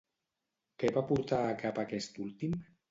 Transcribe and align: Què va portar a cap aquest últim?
Què 0.85 0.91
va 0.97 1.05
portar 1.11 1.43
a 1.51 1.55
cap 1.63 1.81
aquest 1.87 2.23
últim? 2.29 2.63